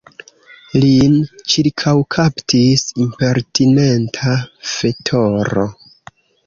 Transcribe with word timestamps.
Lin 0.85 1.17
ĉirkaŭkaptis 1.53 2.87
impertinenta 3.07 4.35
fetoro. 4.75 5.73